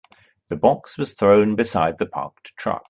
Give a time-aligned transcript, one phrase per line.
[0.47, 2.79] The box was thrown beside the parked truck.